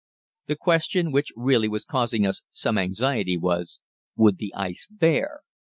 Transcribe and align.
The 0.47 0.55
question 0.55 1.11
which 1.11 1.31
really 1.35 1.67
was 1.69 1.85
causing 1.85 2.25
us 2.25 2.41
some 2.51 2.75
anxiety 2.79 3.37
was, 3.37 3.79
"Would 4.15 4.39
the 4.39 4.51
ice 4.55 4.87
bear?" 4.89 5.41